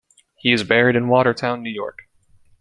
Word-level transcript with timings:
He 0.39 0.51
is 0.51 0.63
buried 0.63 0.95
in 0.95 1.09
Watertown, 1.09 1.61
New 1.61 1.69
York. 1.69 2.09